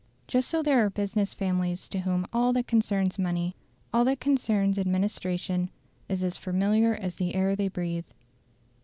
Just 0.27 0.49
so 0.49 0.63
there 0.63 0.83
are 0.83 0.89
business 0.89 1.35
families 1.35 1.87
to 1.89 1.99
whom 1.99 2.25
all 2.33 2.53
that 2.53 2.65
concerns 2.65 3.19
money, 3.19 3.55
all 3.93 4.03
that 4.05 4.19
concerns 4.19 4.79
administration, 4.79 5.69
is 6.09 6.23
as 6.23 6.37
familiar 6.37 6.95
as 6.95 7.17
the 7.17 7.35
air 7.35 7.55
they 7.55 7.67
breathe. 7.67 8.07